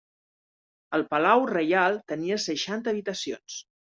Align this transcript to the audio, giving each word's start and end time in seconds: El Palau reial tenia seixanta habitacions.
El 0.97 1.03
Palau 1.11 1.43
reial 1.51 1.99
tenia 2.13 2.39
seixanta 2.47 2.93
habitacions. 2.95 3.63